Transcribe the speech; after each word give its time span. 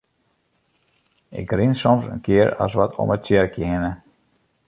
Ik 1.41 1.49
rin 1.57 1.75
soms 1.81 2.05
in 2.13 2.21
kear 2.25 2.49
as 2.63 2.73
wat 2.79 2.97
om 3.01 3.13
it 3.15 3.21
tsjerkje 3.25 3.63
hinne. 3.71 3.91